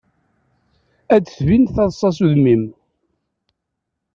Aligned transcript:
Ad 1.15 1.23
tbin 1.25 1.63
taḍsa 1.75 2.09
s 2.17 2.19
udem-im. 2.25 2.63